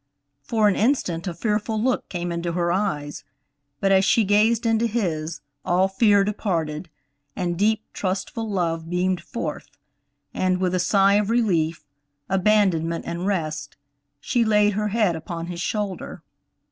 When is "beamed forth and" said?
8.89-10.57